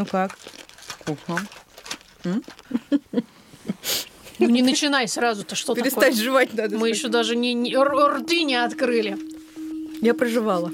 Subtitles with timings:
[0.00, 0.38] Ну как?
[0.78, 1.46] Вкусно.
[4.38, 6.12] Ну не начинай сразу-то, что Перестать такое?
[6.22, 6.78] жевать надо.
[6.78, 9.18] Мы еще даже не, не- р- рты не открыли.
[10.00, 10.72] Я проживала.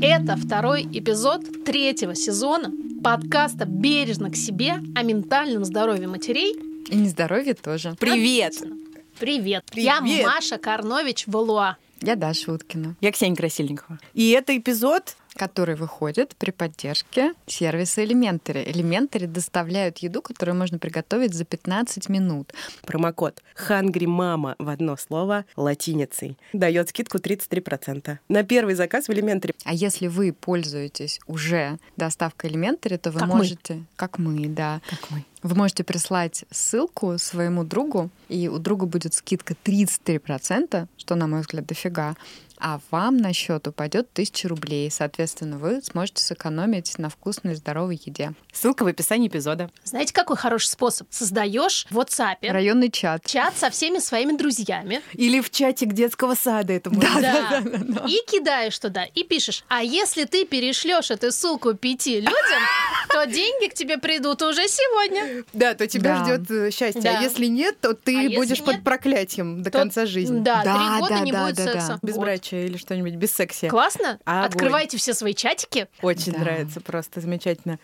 [0.00, 2.72] Это второй эпизод третьего сезона
[3.08, 6.54] подкаста «Бережно к себе» о ментальном здоровье матерей.
[6.90, 7.96] И нездоровье тоже.
[7.98, 8.56] Привет!
[8.56, 8.76] Отлично.
[9.18, 9.64] Привет.
[9.72, 10.26] Я Привет.
[10.26, 11.78] Маша Карнович Валуа.
[12.02, 13.98] Я Даша Уткина, Я Ксения Красильникова.
[14.12, 18.66] И это эпизод который выходит при поддержке сервиса Elementary.
[18.66, 22.52] Elementary доставляют еду, которую можно приготовить за 15 минут.
[22.84, 29.54] Промокод Hungry Mama в одно слово латиницей дает скидку 33% на первый заказ в Elementary.
[29.64, 33.36] А если вы пользуетесь уже доставкой Elementary, то вы Как мы.
[33.36, 35.24] можете, как мы, да, Как мы.
[35.42, 41.40] Вы можете прислать ссылку своему другу, и у друга будет скидка 33%, что, на мой
[41.40, 42.16] взгляд, дофига.
[42.60, 44.90] А вам на счет упадет 1000 рублей.
[44.90, 48.32] Соответственно, вы сможете сэкономить на вкусной и здоровой еде.
[48.52, 49.70] Ссылка в описании эпизода.
[49.84, 51.06] Знаете, какой хороший способ?
[51.10, 53.24] Создаешь в WhatsApp Районный чат.
[53.26, 57.62] чат со всеми своими друзьями Или в чатик детского сада это можно.
[57.62, 58.04] Да.
[58.08, 62.62] и кидаешь туда, и пишешь, а если ты перешлешь эту ссылку пяти людям,
[63.10, 65.27] то деньги к тебе придут уже сегодня.
[65.52, 66.24] Да, то тебя Да.
[66.36, 67.00] ждет э, счастье.
[67.02, 67.18] Да.
[67.18, 70.40] А если нет, то ты А будешь нет, под проклятием до то- конца жизни.
[70.40, 71.72] Да, Да, три года да, не да, будет да, да.
[71.72, 71.98] секса.
[72.02, 73.68] Безбрачие или что-нибудь без секси.
[73.68, 74.18] Классно?
[74.24, 74.46] Огонь.
[74.46, 75.88] Открывайте все свои чатики.
[76.02, 76.40] Очень Да.
[76.40, 77.78] нравится, просто замечательно.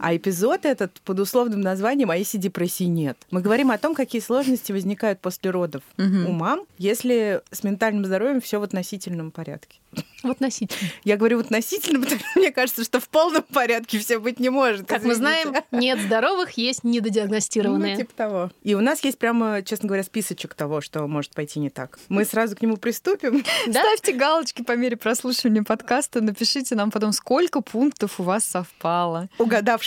[0.00, 3.18] А эпизод этот под условным названием «А если депрессии нет?».
[3.30, 8.40] Мы говорим о том, какие сложности возникают после родов у мам, если с ментальным здоровьем
[8.40, 9.80] все в относительном порядке.
[10.22, 10.90] В относительно.
[11.02, 14.48] Я говорю в относительном, потому что мне кажется, что в полном порядке все быть не
[14.48, 14.86] может.
[14.86, 17.96] Как мы знаем, нет здоровых, есть Ну, недодиагностированные.
[17.96, 18.50] типа того.
[18.62, 21.98] И у нас есть прямо, честно говоря, списочек того, что может пойти не так.
[22.08, 23.42] Мы сразу к нему приступим.
[23.66, 23.80] Да?
[23.80, 29.28] Ставьте галочки по мере прослушивания подкаста, напишите нам потом, сколько пунктов у вас совпало.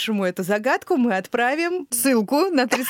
[0.04, 2.84] Угадавшему эту загадку мы отправим Ссылку на 30%.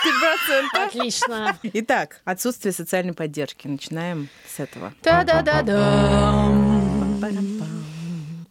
[0.86, 1.56] Отлично.
[1.62, 3.69] Итак, отсутствие социальной поддержки.
[3.69, 4.92] Начинаем с этого.
[5.02, 6.50] Та-да-да-да.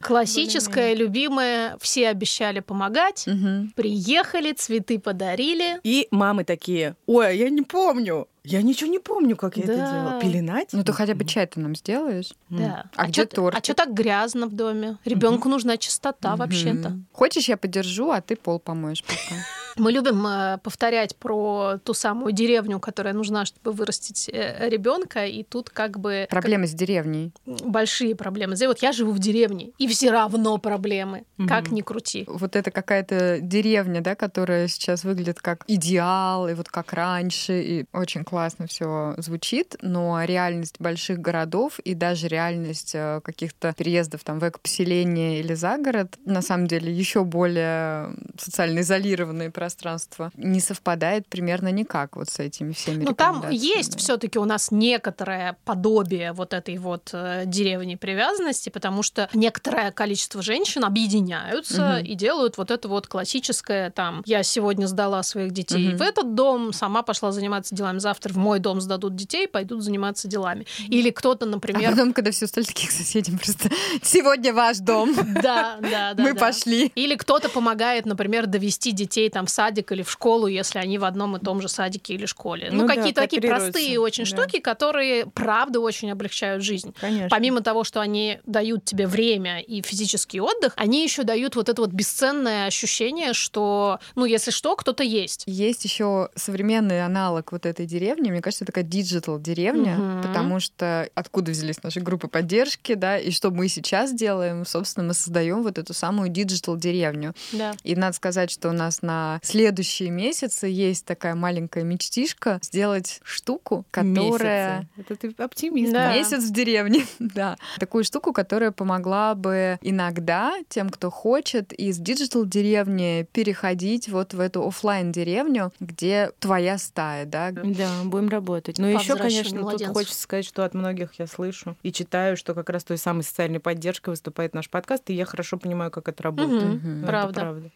[0.01, 3.25] Классическое, любимое, все обещали помогать.
[3.25, 3.73] Мгм.
[3.75, 5.79] Приехали, цветы подарили.
[5.83, 8.27] И мамы такие, ой, я не помню.
[8.45, 9.91] Я ничего не помню, как я это Да.
[9.91, 10.19] делала.
[10.21, 10.69] Пеленать?
[10.73, 12.33] Ну, ты хотя бы чай ты нам сделаешь.
[12.49, 12.85] Да.
[12.95, 13.59] А где чё- тортик?
[13.59, 14.97] А что так грязно в доме?
[15.05, 16.89] Ребенку нужна чистота вообще-то.
[16.89, 17.05] Мгм.
[17.13, 19.15] Хочешь, я подержу, а ты пол помоешь пока.
[19.75, 25.71] Мы любим э, повторять про ту самую деревню, которая нужна, чтобы вырастить ребенка, и тут
[25.71, 27.31] как бы Проблемы с деревней.
[27.45, 28.55] как- большие проблемы.
[28.67, 32.25] Вот я живу в деревне, и все равно проблемы, как ни крути.
[32.27, 37.85] Вот это какая-то деревня, да, которая сейчас выглядит как идеал, и вот как раньше, и
[37.93, 38.32] очень классно
[38.67, 45.39] все звучит, но реальность больших городов и даже реальность э, каких-то переездов там в экопоселение
[45.39, 52.15] или за город, на самом деле еще более социально изолированные пространства, не совпадает примерно никак
[52.15, 57.09] вот с этими всеми Ну, там есть все-таки у нас некоторое подобие вот этой вот
[57.13, 62.05] э, деревни привязанности, потому что некоторое количество женщин объединяются Мгм.
[62.05, 65.97] и делают вот это вот классическое там «я сегодня сдала своих детей Мгм.
[65.97, 70.27] в этот дом, сама пошла заниматься делами, завтра в мой дом сдадут детей, пойдут заниматься
[70.27, 70.65] делами».
[70.89, 71.91] Или кто-то, А например...
[71.91, 73.69] потом, когда все стали таких соседям, просто
[74.01, 76.23] сегодня ваш дом, Да, да, да.
[76.23, 76.91] мы пошли.
[76.95, 81.05] Или кто-то помогает, например, довести детей там в садик или в школу, если они в
[81.05, 82.69] одном и том же садике или школе.
[82.71, 86.93] Ну, Ну какие-то такие простые очень штуки, которые, правда, очень облегчают жизнь.
[86.99, 87.29] Конечно.
[87.29, 91.81] Помимо того, что они дают тебе время и физический отдых, они еще дают вот это
[91.81, 95.43] вот бесценное ощущение, что, ну, если что, кто-то есть.
[95.47, 98.12] Есть еще современный аналог вот этой деревни.
[98.21, 100.21] Мне кажется, такая digital деревня, Мгм.
[100.23, 105.13] потому что откуда взялись наши группы поддержки, да, и что мы сейчас делаем, собственно, мы
[105.13, 107.33] создаем вот эту самую digital деревню.
[107.51, 107.73] Да.
[107.83, 113.85] И надо сказать, что у нас на следующие месяцы есть такая маленькая мечтишка сделать штуку,
[113.91, 114.87] которая Месяцы.
[114.97, 115.91] Это ты оптимист.
[115.93, 116.13] Да.
[116.13, 117.57] Месяц в деревне, да.
[117.79, 124.39] Такую штуку, которая помогла бы иногда тем, кто хочет, из digital деревни переходить вот в
[124.39, 127.51] эту оффлайн деревню, где твоя стая, да.
[127.51, 128.77] Да, будем работать.
[128.79, 129.93] Но еще, конечно, тут младенцев.
[129.95, 133.59] хочется сказать, что от многих я слышу и читаю, что как раз той самой социальной
[133.59, 136.83] поддержкой выступает наш подкаст, и я хорошо понимаю, как это работает.
[136.83, 136.97] Мгм.
[136.99, 137.39] Это Правда.
[137.39, 137.71] правда.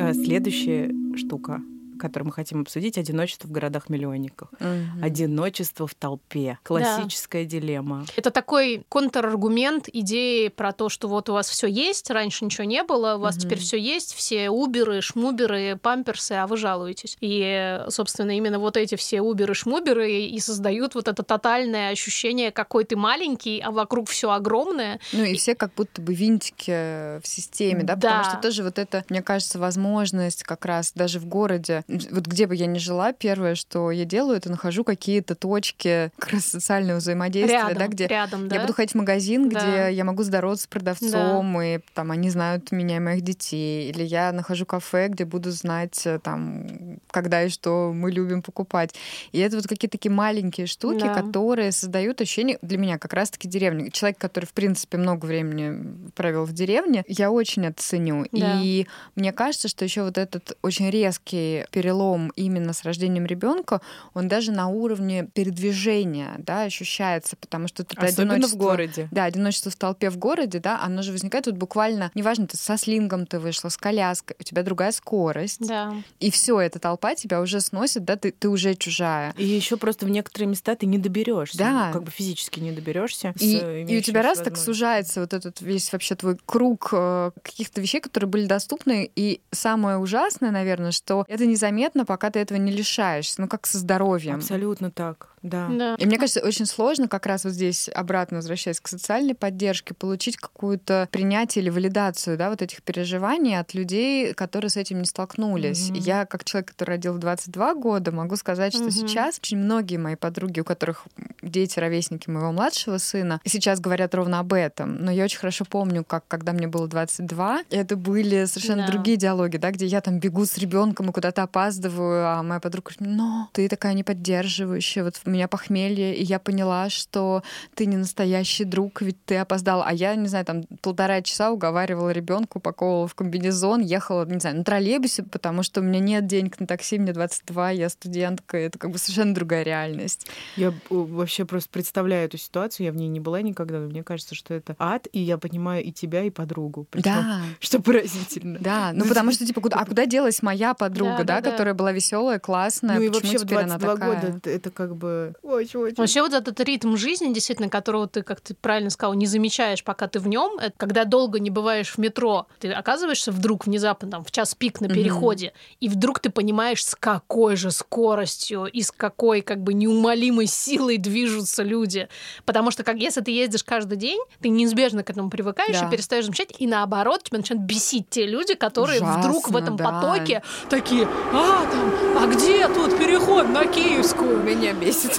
[0.00, 1.60] А, Следующая штука
[1.98, 4.48] который мы хотим обсудить, одиночество в городах-миллионниках.
[4.60, 5.02] Мгм.
[5.02, 6.58] Одиночество в толпе.
[6.62, 8.04] Классическая дилемма.
[8.16, 12.82] Это такой контраргумент идеи про то, что вот у вас все есть, раньше ничего не
[12.82, 13.42] было, у вас Мгм.
[13.44, 17.16] теперь все есть, все уберы, шмуберы, памперсы, а вы жалуетесь.
[17.20, 22.84] И, собственно, именно вот эти все уберы, шмуберы и создают вот это тотальное ощущение, какой
[22.84, 25.00] ты маленький, а вокруг все огромное.
[25.12, 28.24] Ну и все как будто бы винтики в системе, да, потому Да.
[28.24, 32.54] что тоже вот это, мне кажется, возможность как раз даже в городе, вот где бы
[32.56, 37.58] я ни жила, первое, что я делаю, это нахожу какие-то точки как раз социального взаимодействия,
[37.58, 38.56] рядом, да, где рядом, да.
[38.56, 39.60] Я буду ходить в магазин, Да.
[39.60, 43.90] где я могу здороваться с продавцом, и там они знают меня и моих детей.
[43.90, 46.66] Или я нахожу кафе, где буду знать, э, там,
[47.10, 48.94] когда и что мы любим покупать.
[49.32, 51.14] И это вот какие-то такие маленькие штуки, Да.
[51.14, 53.90] которые создают ощущение для меня как раз-таки деревни.
[53.90, 58.26] Человек, который, в принципе, много времени провел в деревне, я очень это ценю.
[58.32, 58.60] Да.
[58.62, 58.86] И
[59.16, 63.80] мне кажется, что еще вот этот очень резкий перелом именно с рождением ребенка,
[64.14, 69.08] он даже на уровне передвижения, да, ощущается, потому что это Особенно в одиночество- городе.
[69.10, 72.76] да, одиночество в толпе в городе, да, оно же возникает вот буквально, неважно, ты со
[72.76, 75.94] слингом ты вышла, с коляской, у тебя другая скорость, Да.
[76.20, 79.34] и все, эта толпа тебя уже сносит, да, ты, ты уже чужая.
[79.36, 81.58] И еще просто в некоторые места ты не доберешься.
[81.58, 81.86] Да.
[81.88, 83.34] ну, Как бы физически не доберешься.
[83.40, 83.56] И,
[83.88, 88.00] и у тебя раз так сужается вот этот весь вообще твой круг э, каких-то вещей,
[88.00, 89.10] которые были доступны.
[89.16, 93.40] И самое ужасное, наверное, что это незаметно, пока ты этого не лишаешься.
[93.40, 94.36] Ну, как со здоровьем.
[94.36, 95.68] Абсолютно так, да.
[95.70, 95.94] Да.
[95.98, 100.36] И мне кажется, очень сложно как раз вот здесь, обратно возвращаясь к социальной поддержке, получить
[100.36, 105.90] какую-то принятие или валидацию да, вот этих переживаний от людей, которые с этим не столкнулись.
[105.90, 108.90] И Я, как человек, который родил в 22 года, могу сказать, что Мгм.
[108.90, 111.04] сейчас очень многие мои подруги, у которых
[111.42, 114.96] дети, ровесники моего младшего сына, сейчас говорят ровно об этом.
[115.04, 118.92] Но я очень хорошо помню, как когда мне было 22, это были совершенно Да.
[118.92, 122.92] другие диалоги, да, где я там бегу с ребенком и куда-то опаздываю, а моя подруга
[122.96, 127.42] говорит, но ты такая неподдерживающая, вот меня похмелье, и я поняла, что
[127.74, 129.82] ты не настоящий друг, ведь ты опоздал.
[129.84, 134.56] А я, не знаю, там полтора часа уговаривала ребенка, упаковывала в комбинезон, ехала, не знаю,
[134.56, 138.78] на троллейбусе, потому что у меня нет денег на такси, мне 22, я студентка, это
[138.78, 140.26] как бы совершенно другая реальность.
[140.56, 144.34] Я вообще просто представляю эту ситуацию, я в ней не была никогда, но мне кажется,
[144.34, 146.86] что это ад, и я понимаю и тебя, и подругу.
[146.90, 147.40] Причём, Да.
[147.60, 148.58] Что поразительно.
[148.60, 151.50] Да, ну потому что, типа, куда, а куда делась моя подруга, Да, да, да, да.
[151.50, 154.32] которая была веселая, классная, Ну и почему вообще в теперь она 22 такая?
[154.32, 155.96] года это как бы очень-очень...
[155.96, 160.08] Вообще вот этот ритм жизни, действительно, которого ты, как ты правильно сказал, не замечаешь, пока
[160.08, 164.24] ты в нем, это когда долго не бываешь в метро, ты оказываешься вдруг внезапно там
[164.24, 168.90] в час пик на переходе, и вдруг ты понимаешь, с какой же скоростью и с
[168.90, 172.08] какой как бы неумолимой силой движутся люди.
[172.44, 175.86] Потому что как если ты ездишь каждый день, ты неизбежно к этому привыкаешь Да.
[175.88, 179.76] и перестаешь замечать, и наоборот, тебя начинают бесить те люди, которые вдруг в Ужасно, этом
[179.76, 179.84] да.
[179.90, 184.42] потоке такие, а там, а где тут переход на Киевскую?
[184.42, 185.13] Меня бесит очень.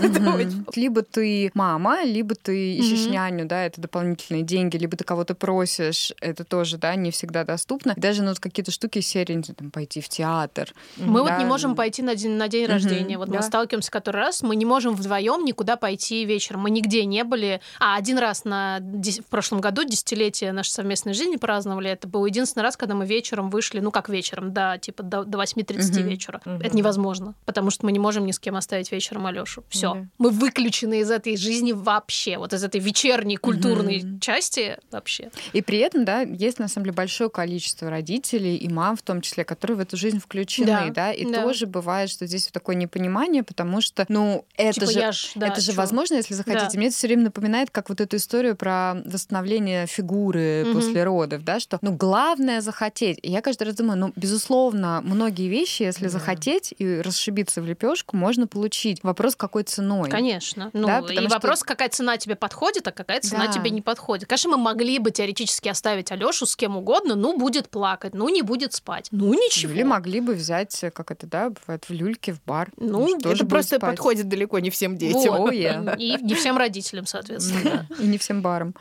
[0.75, 6.13] Либо ты мама, либо ты ищешь няню, да, это дополнительные деньги, либо ты кого-то просишь,
[6.21, 7.93] это тоже, да, не всегда доступно.
[7.95, 10.73] Даже ну, вот какие-то штуки серии, там, пойти в театр.
[10.97, 13.17] Мы вот не можем пойти на день, на день Мгм, рождения.
[13.17, 16.61] Вот мы сталкиваемся который раз, мы не можем вдвоем никуда пойти вечером.
[16.61, 17.61] Мы нигде не были.
[17.79, 21.89] А один раз на в прошлом году десятилетие нашей совместной жизни праздновали.
[21.89, 25.37] Это был единственный раз, когда мы вечером вышли, ну как вечером, да, типа до, до
[25.37, 26.09] 8.30 Мгм.
[26.09, 26.41] вечера.
[26.61, 29.63] Это невозможно, потому что мы не можем ни с кем оставить вечером Алёшу.
[29.75, 30.05] Все, Да.
[30.17, 34.19] мы выключены из этой жизни вообще, вот из этой вечерней культурной Мгм.
[34.21, 35.29] части вообще.
[35.53, 39.19] И при этом, да, есть на самом деле большое количество родителей и мам в том
[39.21, 41.43] числе, которые в эту жизнь включены, Да, да, и да.
[41.43, 45.31] тоже бывает, что здесь вот такое непонимание, потому что, ну, это Типа же я ж,
[45.35, 45.77] да, это же чё?
[45.77, 46.65] возможно, если захотите.
[46.71, 46.77] Да.
[46.77, 50.73] Мне это все время напоминает, как вот эту историю про восстановление фигуры Мгм.
[50.73, 53.19] после родов, да, что, ну, главное захотеть.
[53.21, 56.09] И я каждый раз думаю, ну, безусловно, многие вещи, если Да.
[56.11, 59.03] захотеть и расшибиться в лепешку, можно получить.
[59.03, 60.09] Вопрос, какой ценой.
[60.09, 60.69] Конечно.
[60.73, 63.51] Ну, Да, и что- вопрос, какая цена тебе подходит, а какая цена Да.
[63.51, 64.27] тебе не подходит.
[64.27, 68.41] Конечно, мы могли бы теоретически оставить Алёшу с кем угодно, ну, будет плакать, ну, не
[68.41, 69.07] будет спать.
[69.11, 69.73] Ну, ничего.
[69.73, 72.69] Или могли бы взять, э, как это, да, бывает, в люльке, в бар.
[72.77, 73.91] Ну, тоже Это будет просто спать.
[73.91, 75.37] подходит далеко не всем детям.
[75.37, 75.51] Вот.
[75.51, 75.97] Oh, yeah.
[75.97, 77.87] И не всем родителям, соответственно.
[77.89, 77.95] да.
[78.03, 78.73] И не всем барам.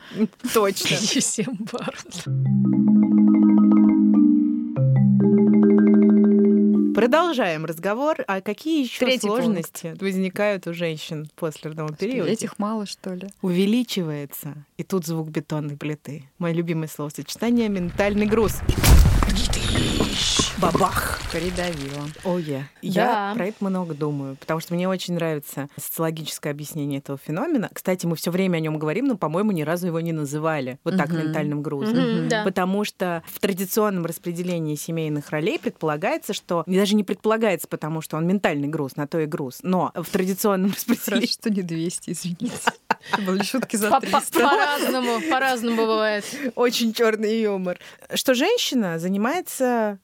[0.53, 0.95] Точно.
[1.15, 1.95] Не всем барам.
[6.95, 8.23] Продолжаем разговор.
[8.25, 12.31] А какие еще Третий сложности возникают у женщин после родового периода?
[12.31, 13.27] Этих мало, что ли?
[13.41, 14.53] Увеличивается.
[14.77, 16.23] И тут звук бетонной плиты.
[16.39, 18.61] Мое любимое словосочетание— ментальный груз.
[20.57, 21.19] Бабах!
[21.31, 22.07] Придавила.
[22.23, 22.63] О, я.
[22.81, 23.33] Я Да.
[23.35, 27.69] про это много думаю, потому что мне очень нравится социологическое объяснение этого феномена.
[27.73, 30.95] Кстати, мы все время о нем говорим, но, по-моему, ни разу его не называли вот
[30.95, 31.17] так Мгм.
[31.19, 31.97] ментальным грузом.
[31.97, 32.43] Мгм, да.
[32.45, 38.25] Потому что в традиционном распределении семейных ролей предполагается, что даже не предполагается, потому что он
[38.25, 39.59] ментальный груз, на то и груз.
[39.61, 42.53] Но в традиционном Хорошо, распределении что не 200, извините.
[43.25, 44.39] Были шутки за По- по- 300.
[44.39, 46.23] По-разному, по-разному бывает.
[46.55, 47.77] очень черный юмор,
[48.13, 49.24] что женщина занимается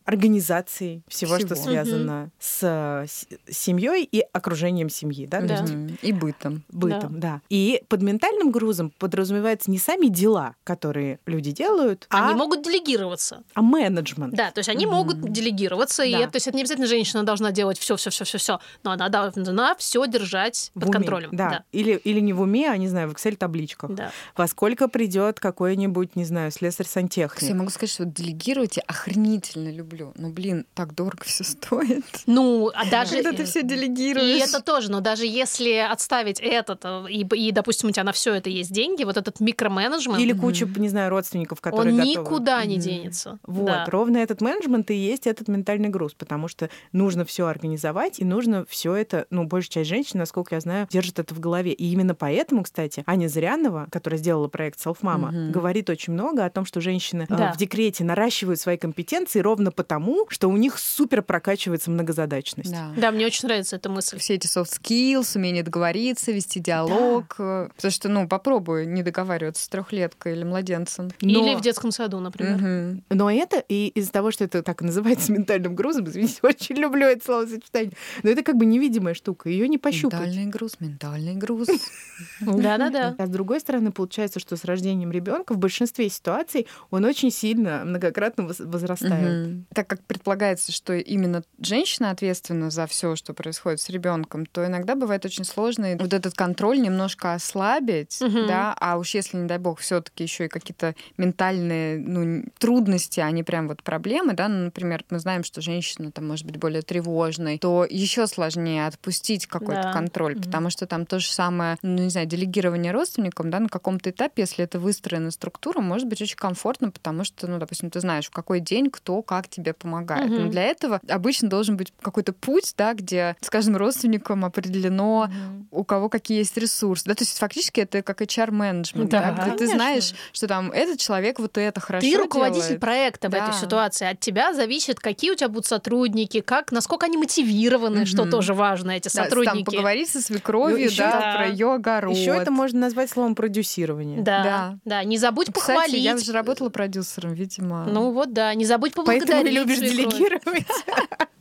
[0.05, 1.65] организацией всего, что Всего.
[1.71, 5.57] связано с, э, с семьей и окружением семьи, да, Да.
[5.61, 5.73] есть.
[6.01, 6.63] И бытом.
[6.69, 7.41] бытом, да.
[7.49, 13.43] И под ментальным грузом подразумеваются не сами дела, которые люди делают, а, Они могут делегироваться.
[13.53, 14.33] а менеджмент.
[14.33, 14.95] Да, то есть они Мгм.
[14.95, 16.19] могут делегироваться, и Да.
[16.19, 18.91] это, то есть это не обязательно женщина должна делать все, все, все, все, все, но
[18.91, 21.29] она должна все держать В под уме, контролем.
[21.31, 21.63] Да.
[21.71, 23.91] Или, или не в уме, а не знаю, в Excel-табличках.
[23.93, 24.11] Да.
[24.35, 27.49] Во сколько придет какой-нибудь, не знаю, слесарь-сантехник.
[27.49, 30.13] Я могу сказать, что делегировать я охренительно люблю.
[30.15, 32.03] Но, блин, так дорого все стоит.
[32.25, 33.15] Ну, а даже...
[33.21, 34.41] Когда ты все И делегируешь.
[34.41, 38.33] это тоже, но даже если отставить этот, э, и, и, допустим, у тебя на все
[38.33, 42.21] это есть деньги, вот этот микроменеджмент, Или куча, не знаю, родственников, которые он готовы.
[42.25, 42.83] никуда не Мгм.
[42.83, 43.39] денется.
[43.43, 43.85] Вот, Да.
[43.87, 48.65] ровно этот менеджмент и есть этот ментальный груз, потому что нужно все организовать, и нужно
[48.67, 51.71] все это, ну, большая часть женщин, насколько я знаю, держит это в голове.
[51.73, 55.51] И именно поэтому, кстати, Аня Зырянова, которая сделала проект Self-Mama, Мгм.
[55.51, 57.51] говорит очень много о том, что женщины э, Да.
[57.53, 59.00] в декрете наращивают свои компетенции
[59.41, 62.71] ровно потому, что у них супер прокачивается многозадачность.
[62.71, 62.91] Да.
[62.97, 64.17] Да, мне очень нравится эта мысль.
[64.19, 67.35] Все эти soft skills, умение договориться, вести диалог.
[67.39, 71.09] э, Потому что, ну, попробуй не договариваться с трехлеткой или младенцем.
[71.21, 72.57] Но- Или в детском саду, например.
[72.57, 73.03] Мгм.
[73.09, 77.07] Но это и из-за того, что это так и называется ментальным грузом, извините, очень люблю
[77.07, 77.93] это словосочетание,
[78.23, 80.19] но это как бы невидимая штука, ее не пощупать.
[80.19, 81.67] Ментальный груз, ментальный груз.
[82.41, 83.15] Да-да-да.
[83.17, 87.83] А с другой стороны, получается, что с рождением ребенка в большинстве ситуаций он очень сильно,
[87.85, 88.59] многократно воз-
[88.91, 89.47] возрастает.
[89.47, 89.65] Мгм.
[89.73, 94.95] Так как предполагается, что именно женщина ответственна за все, что происходит с ребенком, то иногда
[94.95, 98.47] бывает очень сложно вот этот контроль немножко ослабить, Мгм.
[98.47, 103.31] да, а уж если, не дай бог, все-таки еще и какие-то ментальные ну, трудности, а
[103.31, 106.81] не прям вот проблемы, да, ну, например, мы знаем, что женщина там может быть более
[106.81, 109.93] тревожной, то еще сложнее отпустить какой-то Да.
[109.93, 110.43] контроль, Мгм.
[110.43, 114.41] потому что там то же самое, ну, не знаю, делегирование родственникам, да, на каком-то этапе,
[114.43, 118.31] если это выстроена структура, может быть очень комфортно, потому что, ну, допустим, ты знаешь, в
[118.31, 120.29] какой день кто как тебе помогает.
[120.31, 120.45] Мгм.
[120.45, 125.29] Но для этого обычно должен быть какой-то путь, да, где с каждым родственником определено,
[125.71, 127.03] у кого какие есть ресурсы.
[127.05, 130.99] Да, то есть фактически это как HR-менеджмент, да, Да, где ты знаешь, что там этот
[130.99, 132.79] человек вот это хорошо Ты руководитель делает.
[132.81, 133.37] проекта в Да.
[133.47, 134.07] этой ситуации.
[134.09, 138.31] От тебя зависит, какие у тебя будут сотрудники, как, насколько они мотивированы, что Мгм.
[138.31, 139.65] тоже важно, эти Да, там сотрудники.
[139.65, 141.35] поговорить со свекровью, Ну, да, Да.
[141.35, 142.15] про ее огород.
[142.15, 144.21] Еще это можно назвать словом продюсирование.
[144.21, 144.77] Да, Да.
[144.85, 146.03] да, Не забудь Кстати, похвалить.
[146.03, 147.85] я же работала продюсером, видимо.
[147.85, 149.51] Ну вот, да, не забудь Поэтому поблагодарить.
[149.53, 150.13] не любишь свекровь.
[150.13, 150.67] делегировать.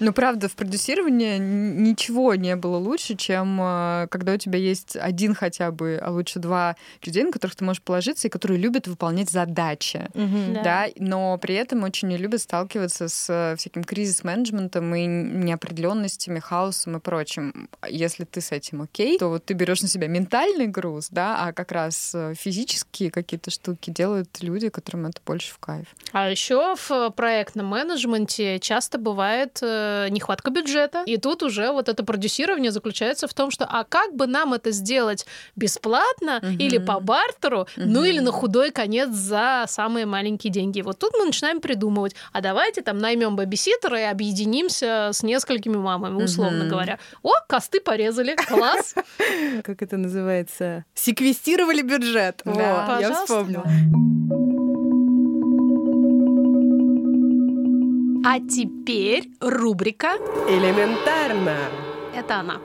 [0.00, 5.34] Ну, правда, в продюсировании ничего не было лучше, чем э, когда у тебя есть один
[5.34, 9.30] хотя бы, а лучше два людей, на которых ты можешь положиться и которые любят выполнять
[9.30, 10.08] задачи.
[10.14, 10.86] Да.
[10.96, 17.00] но при этом очень не любят сталкиваться с э, всяким кризис-менеджментом и неопределенностями, хаосом и
[17.00, 17.68] прочим.
[17.88, 21.52] Если ты с этим окей, то вот ты берешь на себя ментальный груз, да, а
[21.52, 25.86] как раз э, физические какие-то штуки делают люди, которым это больше в кайф.
[26.12, 31.02] А еще в проектном менеджменте часто бывает э, нехватка бюджета.
[31.06, 34.70] И тут уже вот это продюсирование заключается в том, что а как бы нам это
[34.70, 35.26] сделать
[35.56, 36.58] бесплатно Мгм.
[36.58, 38.04] или по бартеру, ну Мгм.
[38.04, 40.80] или на худой конец за самые маленькие деньги.
[40.82, 46.22] Вот тут мы начинаем придумывать, а давайте там наймем бабиситера и объединимся с несколькими мамами,
[46.22, 46.68] условно Мгм.
[46.68, 46.98] говоря.
[47.22, 48.94] О, косты порезали, класс.
[49.64, 50.84] Как это называется?
[50.94, 52.42] Секвестировали бюджет.
[52.44, 52.98] Да.
[53.00, 53.64] Я вспомнила.
[58.28, 60.16] А теперь рубрика
[60.48, 61.56] Элементарно.
[62.12, 62.60] Это она.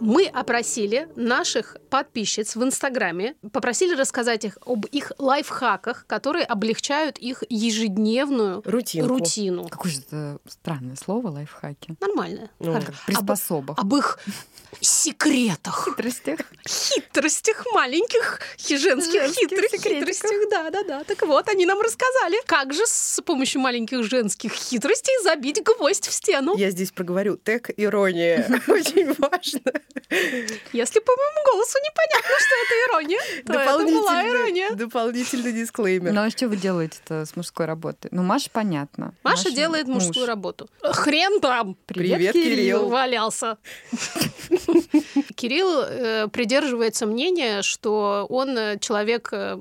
[0.00, 7.42] Мы опросили наших подписчиц в Инстаграме, попросили рассказать их об их лайфхаках, которые облегчают их
[7.48, 9.08] ежедневную Рутинку.
[9.08, 9.68] рутину.
[9.68, 11.94] Какое же это странное слово, лайфхаки.
[12.00, 12.50] Нормально.
[12.58, 13.78] Ну, приспособах.
[13.78, 14.18] Об их
[14.80, 16.40] секретах, Хитростях.
[16.68, 19.98] хитростях, маленьких женских Женских хитрых секретиках.
[19.98, 20.50] хитростях.
[20.50, 21.04] Да, да, да.
[21.04, 26.12] Так вот, они нам рассказали, как же с помощью маленьких женских хитростей забить гвоздь в
[26.12, 26.56] стену.
[26.56, 28.46] Я здесь проговорю тег ирония.
[28.68, 29.60] Очень важно.
[30.72, 34.74] Если по моему голосу непонятно, что это ирония, то это была ирония.
[34.74, 36.12] Дополнительный дисклеймер.
[36.12, 38.08] Ну а что вы делаете-то с мужской работой?
[38.12, 39.14] Ну, Маша, понятно.
[39.22, 40.04] Маша делает муж.
[40.04, 40.68] мужскую работу.
[40.82, 41.76] Хрен там!
[41.86, 42.88] Привет, Кирилл.
[42.88, 43.58] Валялся.
[45.34, 49.56] Кирилл э, придерживается мнения, что он э, человек, э,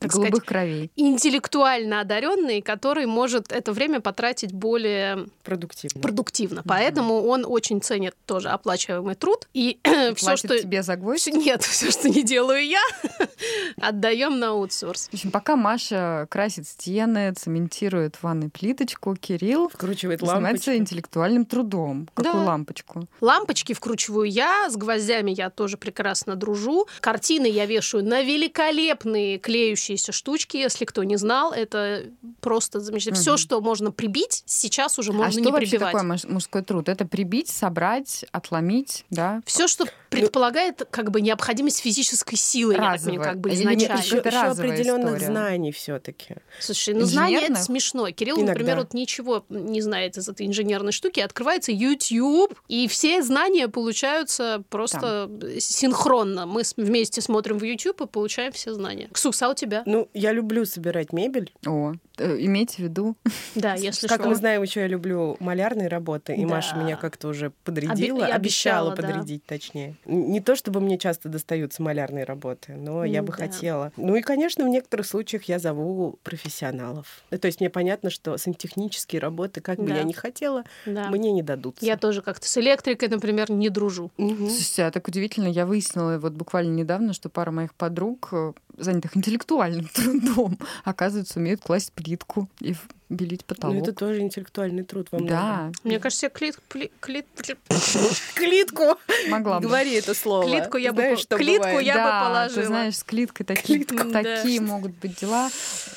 [0.00, 0.90] так сказать, Голубых кровей.
[0.96, 6.00] интеллектуально одаренный, который может это время потратить более Продуктивно.
[6.00, 6.62] продуктивно.
[6.66, 9.47] Поэтому он очень ценит тоже оплачиваемый труд.
[9.54, 9.78] И
[10.16, 10.58] все, что...
[10.58, 11.26] тебе за гвоздь?
[11.32, 12.80] Нет, все, что не делаю я,
[13.80, 15.08] отдаем на аутсорс.
[15.08, 22.08] В общем, пока Маша красит стены, цементирует в ванной плиточку, Кирилл Вкручивает занимается интеллектуальным трудом.
[22.14, 22.44] Какую Да.
[22.44, 23.08] лампочку?
[23.20, 26.86] Лампочки вкручиваю я, с гвоздями я тоже прекрасно дружу.
[27.00, 30.56] Картины я вешаю на великолепные клеющиеся штучки.
[30.56, 32.04] Если кто не знал, это
[32.40, 33.16] просто замечательно.
[33.20, 33.38] Все, Мгм.
[33.38, 35.92] что можно прибить, сейчас уже а можно что не вообще прибивать.
[35.92, 36.88] такое муж- мужской труд?
[36.88, 39.37] Это прибить, собрать, отломить, да?
[39.46, 44.00] Все, что предполагает как бы необходимость физической силы, я так понимаю, как бы изначально.
[44.00, 45.26] Еще, еще разовая определенных история.
[45.26, 46.36] знаний все-таки.
[46.60, 48.10] Слушай, ну знание это смешно.
[48.10, 48.52] Кирилл, Иногда.
[48.52, 51.20] например, вот ничего не знает из этой инженерной штуки.
[51.20, 56.46] Открывается YouTube, и все знания получаются просто синхронно.
[56.46, 59.08] Мы вместе смотрим в YouTube и получаем все знания.
[59.12, 59.82] Ксукс, а у тебя?
[59.86, 61.52] Ну, я люблю собирать мебель.
[61.66, 63.16] О, имейте в виду.
[63.54, 64.28] Да, если как что.
[64.28, 66.48] мы знаем, еще я люблю малярные работы, и Да.
[66.48, 69.02] Маша меня как-то уже подрядила, Оби- обещала обещала, да.
[69.02, 69.94] подрядить, точнее.
[70.06, 73.34] Н- Не то чтобы мне часто достаются малярные работы, но я бы Да.
[73.34, 73.92] хотела.
[73.96, 77.22] Ну и, конечно, в некоторых случаях я зову профессионалов.
[77.30, 79.96] То есть мне понятно, что сантехнические работы, как бы Да.
[79.96, 81.08] я ни хотела, Да.
[81.10, 81.84] мне не дадутся.
[81.84, 84.10] Я тоже как-то с электрикой, например, не дружу.
[84.16, 84.48] Мгм.
[84.50, 89.16] Слушайте, а так удивительно, я выяснила вот буквально недавно, что пара моих подруг, э, занятых
[89.16, 92.74] интеллектуальным трудом, оказывается, умеют класть плитку и
[93.08, 93.82] белить Ну, потолок.
[93.82, 95.36] это тоже интеллектуальный труд во многом.
[95.36, 97.26] да, Мне кажется, я клит, пли- клит-
[98.34, 98.98] Клитку!
[99.28, 99.66] могла бы.
[99.66, 100.44] Говори это слово.
[100.44, 101.86] Клитку я бы Знаешь, что клитку бывает?
[101.86, 102.60] я бы да, положила.
[102.62, 104.10] Ты знаешь, с клиткой такие, Клитку.
[104.12, 104.66] такие Да.
[104.66, 105.48] могут быть дела.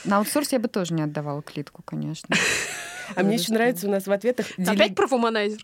[0.06, 2.34] На аутсорс я бы тоже не отдавала клитку, конечно.
[3.16, 5.64] А мне еще нравится у нас в ответах Опять про вуманайзер?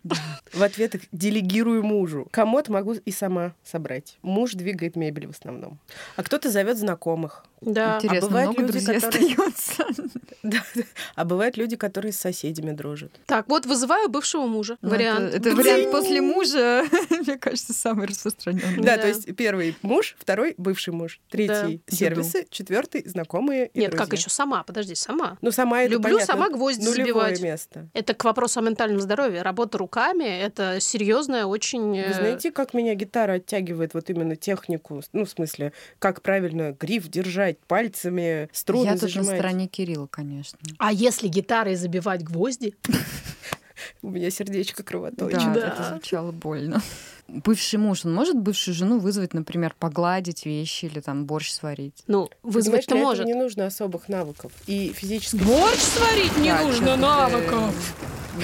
[0.54, 2.28] в ответах делегирую мужу.
[2.32, 4.18] Комод могу и сама собрать.
[4.22, 5.80] Муж двигает мебель в основном.
[6.16, 7.46] А кто-то зовет знакомых.
[7.62, 7.98] Да.
[7.98, 9.86] Интересно, бывают много люди, друзей которые- остается.
[10.44, 10.84] Да, да.
[11.16, 13.12] А бывают люди, которые с соседями дружат.
[13.26, 14.78] Так, вот вызываю бывшего мужа.
[14.82, 15.34] Ну, Вариант.
[15.34, 18.78] Это, это вариант после мужа, мне кажется, самый распространенный.
[18.78, 19.02] Да, Да.
[19.02, 21.96] то есть первый муж, второй бывший муж, третий Да.
[21.96, 24.18] сервисы, четвертый знакомые и Нет, как друзья.
[24.22, 24.64] еще сама?
[24.64, 25.38] Подожди, сама.
[25.42, 27.42] Ну, сама это Люблю понятно, сама гвозди нулевое забивать.
[27.42, 27.88] место.
[27.94, 29.42] Это к вопросу о ментальном здоровье.
[29.42, 31.98] Работа руками— это серьезная очень...
[31.98, 35.02] э, Вы знаете, как меня гитара оттягивает вот именно технику?
[35.14, 39.38] Ну, в смысле, как правильно гриф держать пальцами, струны Я тут на зажимать.
[39.38, 40.58] стороне Кирилла, конечно.
[40.78, 42.76] А если гитарой забивать гвозди?
[44.02, 45.38] У меня сердечко кровоточит.
[45.38, 45.68] Да, Да.
[45.68, 46.82] это звучало больно.
[47.28, 52.04] Бывший муж, он может бывшую жену вызвать, например, погладить вещи или там борщ сварить?
[52.08, 53.26] Ну, вызвать-то может.
[53.26, 54.54] не нужно особых навыков.
[54.66, 55.46] И физических.
[55.46, 57.96] Борщ сварить не Да, нужно ты- навыков.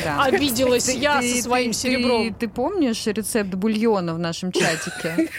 [0.03, 0.23] Да.
[0.25, 2.33] Обиделась Ты- я ты- со своим ты- серебром.
[2.33, 5.29] Ты, ты помнишь рецепт бульона в нашем чатике?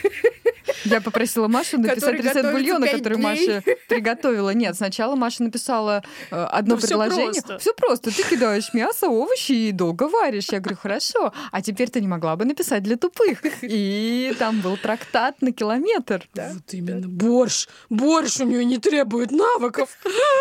[0.84, 3.18] Я попросила Машу написать рецепт бульона, который.
[3.18, 4.50] Маша приготовила.
[4.50, 7.42] Нет, сначала Маша написала э, одно Ну, предложение.
[7.58, 8.14] Все просто.
[8.14, 10.48] Ты кидаешь мясо, овощи и долго варишь.
[10.50, 11.32] Я говорю, хорошо.
[11.50, 13.40] А теперь ты не могла бы написать для тупых.
[13.62, 16.28] И там был трактат на километр.
[16.34, 16.50] Да?
[16.54, 17.08] Вот именно.
[17.08, 17.66] Борщ.
[17.90, 19.90] Борщ у нее не требует навыков.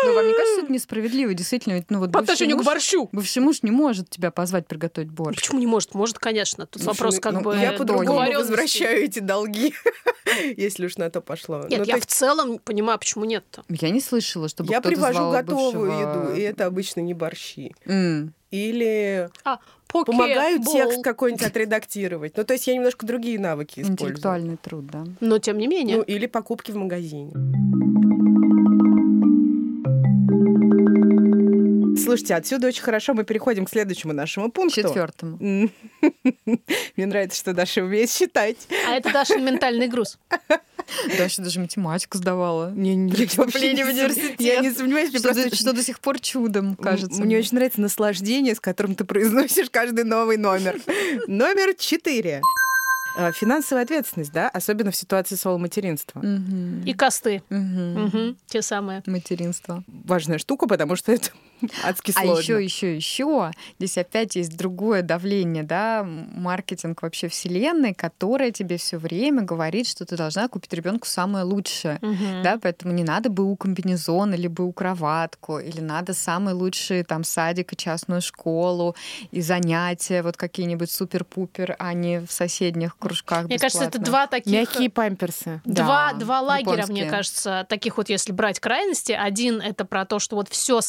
[0.04, 1.34] Но вам не кажется, это несправедливо?
[1.34, 3.08] Действительно, ведь, ну вот По отношению к борщу.
[3.12, 5.36] Бывший муж не может тебя позвать приготовить борщ.
[5.36, 5.94] Почему не может?
[5.94, 6.66] Может, конечно.
[6.66, 9.74] Тут вопрос ну, как ну, бы Я по-другому возвращаю эти долги,
[10.56, 11.60] если уж на то пошло.
[11.68, 13.64] Нет, Ну, то я в есть целом понимаю, почему нет-то.
[13.68, 17.74] Я не слышала, чтобы я привожу звал готовую бывшего- еду, и это обычно не борщи.
[17.86, 18.34] М.
[18.50, 20.72] Или А, поке, помогаю бол.
[20.74, 22.36] текст какой-нибудь отредактировать.
[22.36, 23.92] Ну, то есть я немножко другие навыки использую.
[24.10, 25.04] Интеллектуальный труд, да.
[25.20, 25.96] Но тем не менее.
[25.96, 27.32] Ну, или покупки в магазине.
[32.04, 34.82] Слушайте, отсюда очень хорошо мы переходим к следующему нашему пункту.
[34.82, 35.38] Четвертому.
[36.46, 38.56] Мне нравится, что Даша умеет считать.
[38.88, 40.18] А это Дашин ментальный груз.
[41.18, 42.70] Даша даже математику сдавала.
[42.72, 44.40] Не, не, я вообще не университет.
[44.40, 47.22] Я не сомневаюсь, мне Что, просто до, очень- что до сих пор чудом, кажется.
[47.22, 50.78] Мне очень нравится наслаждение, с которым ты произносишь каждый новый номер.
[51.26, 52.42] Номер четыре.
[53.16, 56.18] А, Финансовая ответственность, да, особенно в ситуации соломатеринства.
[56.20, 56.82] Мгм.
[56.84, 57.42] И косты.
[57.48, 58.04] Мгм.
[58.06, 59.02] Мгм, Те самые.
[59.06, 59.84] Материнство.
[60.04, 61.30] Важная штука, потому что это
[61.84, 62.40] адски А сложно.
[62.40, 68.98] еще, еще, еще, здесь опять есть другое давление, да, маркетинг вообще вселенной, которая тебе все
[68.98, 71.98] время говорит, что ты должна купить ребенку самое лучшее.
[72.02, 72.42] Мгм.
[72.42, 77.72] Да, поэтому не надо БУ комбинезон или БУ кроватку, или надо самый лучший там садик
[77.72, 78.94] и частную школу,
[79.30, 84.52] и занятия вот какие-нибудь супер-пупер, а не в соседних кружках Мне кажется, это два таких...
[84.52, 85.60] Мягкие памперсы.
[85.64, 87.02] Два, Да, два лагеря, японские.
[87.02, 89.12] мне кажется, таких вот, если брать крайности.
[89.12, 90.80] Один это про то, что вот все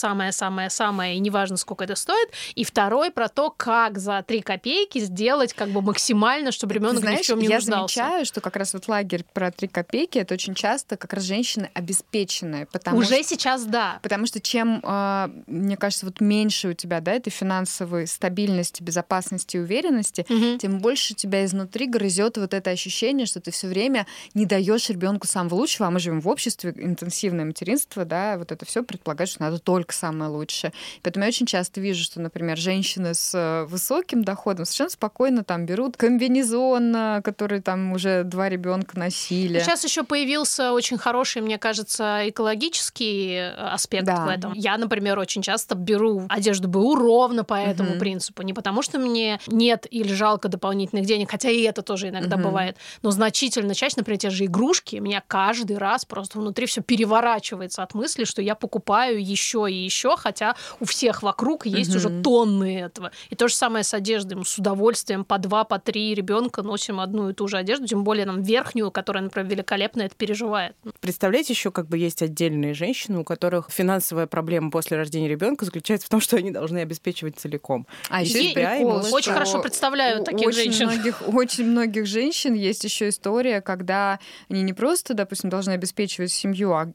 [0.70, 2.30] самое-самое-самое, и неважно, сколько это стоит.
[2.56, 7.16] И второй про то, как за три копейки сделать как бы максимально, чтобы ребенок ни
[7.16, 7.94] в чем не я нуждался.
[7.96, 11.70] замечаю, что как раз вот лагерь про три копейки это очень часто как раз женщины
[11.74, 14.00] обеспеченные, потому Уже что сейчас да.
[14.02, 19.58] Потому что чем, а, мне кажется, вот меньше у тебя, да, этой финансовой стабильности, безопасности
[19.58, 20.60] и уверенности, Мгм.
[20.60, 25.28] тем больше тебя изнутри грызет вот это ощущение, что ты все время не даешь ребенку
[25.28, 29.42] самого лучшего, а мы живем в обществе, интенсивное материнство, да, вот это все предполагает, что
[29.44, 30.55] надо только самое лучшее.
[31.02, 35.66] Поэтому я очень часто вижу, что, например, женщины с э, высоким доходом совершенно спокойно там
[35.66, 39.60] берут комбинезон, э, который там уже два ребенка носили.
[39.60, 44.26] Сейчас еще появился очень хороший, мне кажется, экологический э, аспект Да.
[44.26, 44.54] в этом.
[44.54, 48.00] Я, например, очень часто беру одежду БУ ровно по этому Мгм.
[48.00, 48.42] принципу.
[48.42, 52.46] Не потому, что мне нет или жалко дополнительных денег, хотя и это тоже иногда Мгм.
[52.46, 57.84] бывает, но значительно чаще, например, те же игрушки, меня каждый раз просто внутри все переворачивается
[57.84, 60.35] от мысли, что я покупаю еще и еще, хотя
[60.80, 61.98] у всех вокруг есть Мгм.
[61.98, 63.12] уже тонны этого.
[63.30, 64.36] И то же самое с одеждой.
[64.36, 68.04] Мы с удовольствием по два, по три ребенка носим одну и ту же одежду, тем
[68.04, 70.76] более нам верхнюю, которая, например, великолепно это переживает.
[71.00, 76.08] Представляете, еще как бы есть отдельные женщины, у которых финансовая проблема после рождения ребенка заключается
[76.08, 77.88] в том, что они должны обеспечивать целиком.
[78.10, 78.84] А И еще себя, и.
[78.84, 80.88] Очень хорошо представляю у таких очень женщин.
[80.88, 84.20] Многих, очень многих женщин есть еще история, когда
[84.50, 86.92] они не просто, допустим, должны обеспечивать семью, а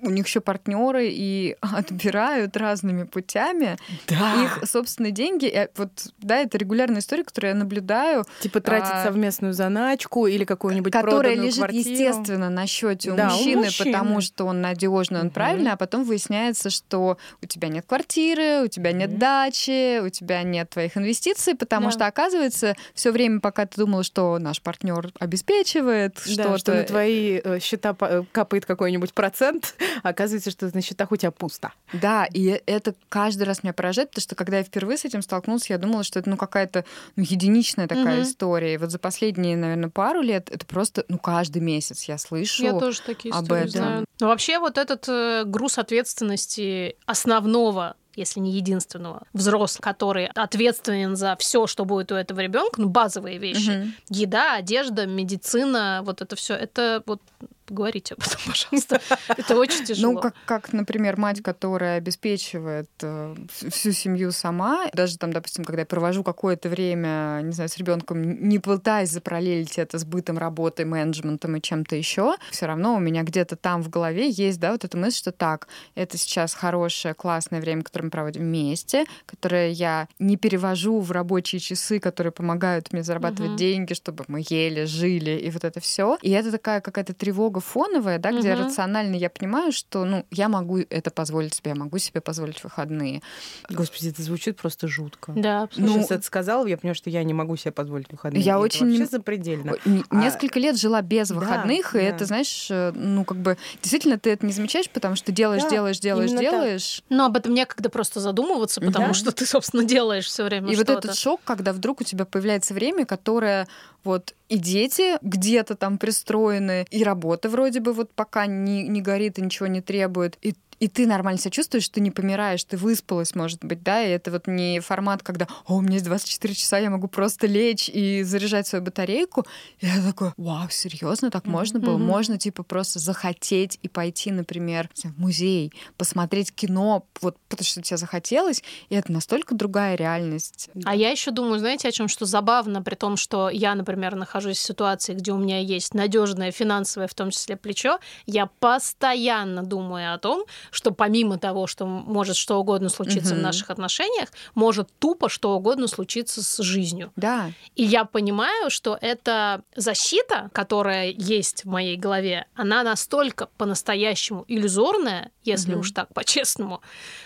[0.00, 3.76] у них еще партнеры и отбирают разными путями
[4.08, 4.42] Да.
[4.44, 5.46] их собственные деньги.
[5.46, 10.44] И вот, да, это регулярная история, которую я наблюдаю, Типа тратить а, совместную заначку или
[10.44, 11.80] какую-нибудь которая лежит, квартиру.
[11.90, 13.92] естественно, на счете у Да, у мужчины, мужчины.
[13.92, 15.34] потому что он надежный, он Мгм.
[15.34, 19.18] правильный, а потом выясняется, что у тебя нет квартиры, у тебя нет Мгм.
[19.18, 21.92] дачи, у тебя нет твоих инвестиций, потому Да.
[21.92, 26.58] что, оказывается, все время, пока ты думала, что наш партнер обеспечивает Да, что-то.
[26.58, 31.10] что на твои э, счета па- э, капает какой-нибудь процент, а оказывается, что на счетах
[31.12, 31.72] у тебя пусто.
[31.92, 35.70] Да, и это каждый раз меня поражает, потому что когда я впервые с этим столкнулась,
[35.70, 36.84] я думала, что это ну какая-то
[37.16, 38.22] ну, единичная такая Мгм.
[38.22, 38.74] история.
[38.74, 42.62] И вот за последние, наверное, пару лет это просто ну каждый месяц я слышу.
[42.62, 43.70] Я тоже такие об истории этом.
[43.70, 44.04] знаю.
[44.20, 51.36] Но вообще вот этот э, груз ответственности основного если не единственного, взрослого, который ответственен за
[51.36, 53.70] все, что будет у этого ребенка, ну, базовые вещи.
[53.70, 53.94] Мгм.
[54.08, 56.54] Еда, одежда, медицина, вот это все.
[56.54, 57.22] Это вот
[57.70, 59.00] говорите об этом, пожалуйста.
[59.36, 60.12] Это очень тяжело.
[60.14, 65.64] Ну, как, как, например, мать, которая обеспечивает э, вс- всю семью сама, даже там, допустим,
[65.64, 70.38] когда я провожу какое-то время, не знаю, с ребенком, не пытаясь запараллелить это с бытом,
[70.38, 74.72] работой, менеджментом и чем-то еще, все равно у меня где-то там в голове есть, да,
[74.72, 79.70] вот эта мысль, что так, это сейчас хорошее, классное время, которое мы проводим вместе, которое
[79.70, 83.56] я не перевожу в рабочие часы, которые помогают мне зарабатывать Мгм.
[83.58, 86.18] деньги, чтобы мы ели, жили и вот это все.
[86.22, 88.64] И это такая какая-то тревога фоновая, да, где Мгм.
[88.66, 93.22] рационально я понимаю, что, ну, я могу это позволить себе, я могу себе позволить выходные.
[93.70, 95.32] Господи, это звучит просто жутко.
[95.36, 95.94] Да, Ну, абсолютно.
[96.02, 98.42] сейчас это сказала, я понимаю, что я не могу себе позволить выходные.
[98.42, 99.74] Я это очень- вообще запредельно.
[100.10, 102.04] А- Несколько лет жила без Да, выходных, и да.
[102.04, 105.70] это, знаешь, э, ну, как бы, действительно, ты это не замечаешь, потому что делаешь, Да,
[105.70, 106.50] делаешь, делаешь, именно так.
[106.50, 107.02] делаешь.
[107.08, 109.14] Но об этом некогда просто задумываться, потому Да.
[109.14, 112.74] что ты, собственно, делаешь все время И вот этот шок, когда вдруг у тебя появляется
[112.74, 113.66] время, которое
[114.04, 119.38] вот и дети где-то там пристроены, и работа вроде бы вот пока не, не горит
[119.38, 123.34] и ничего не требует, и и ты нормально себя чувствуешь, ты не помираешь, ты выспалась,
[123.34, 126.78] может быть, да, и это вот не формат, когда, о, у меня есть 24 часа,
[126.78, 129.46] я могу просто лечь и заряжать свою батарейку.
[129.80, 131.96] И я такой, вау, серьезно, так можно было?
[131.96, 132.06] Мгм.
[132.06, 137.96] Можно, типа, просто захотеть и пойти, например, в музей, посмотреть кино, вот потому что тебе
[137.96, 140.70] захотелось, и это настолько другая реальность.
[140.84, 144.58] А я еще думаю, знаете, о чем что забавно, при том, что я, например, нахожусь
[144.58, 150.14] в ситуации, где у меня есть надежное финансовое, в том числе плечо, я постоянно думаю
[150.14, 153.42] о том, что помимо того, что может что угодно случиться в Мгм.
[153.42, 157.12] наших отношениях, может тупо что угодно случиться с жизнью.
[157.16, 157.52] Да.
[157.76, 165.30] И я понимаю, что эта защита, которая есть в моей голове, она настолько по-настоящему иллюзорная,
[165.44, 165.80] если Мгм.
[165.80, 166.80] уж так по-честному,